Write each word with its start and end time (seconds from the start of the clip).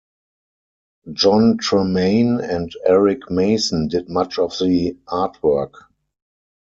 Jon 1.13 1.57
Tremaine 1.59 2.39
and 2.41 2.71
Eric 2.87 3.29
Mason 3.29 3.87
did 3.87 4.09
much 4.09 4.39
of 4.39 4.49
the 4.57 4.97
artwork. 5.05 5.73